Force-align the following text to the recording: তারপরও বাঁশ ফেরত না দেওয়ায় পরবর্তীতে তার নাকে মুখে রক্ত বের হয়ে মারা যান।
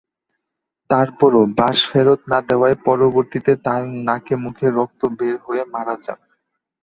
তারপরও 0.89 1.41
বাঁশ 1.57 1.77
ফেরত 1.89 2.19
না 2.31 2.39
দেওয়ায় 2.47 2.77
পরবর্তীতে 2.85 3.51
তার 3.65 3.81
নাকে 4.07 4.33
মুখে 4.43 4.67
রক্ত 4.77 5.01
বের 5.17 5.35
হয়ে 5.45 5.63
মারা 5.73 5.95
যান। 6.03 6.19